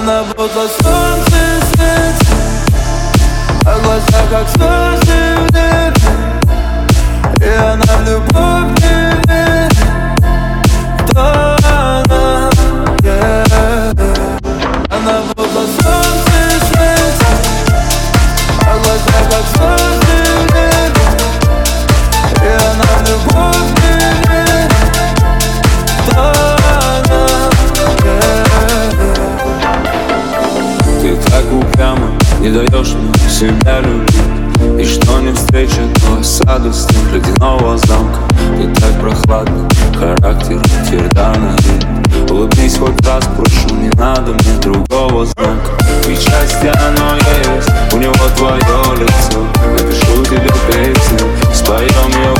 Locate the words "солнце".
0.66-1.49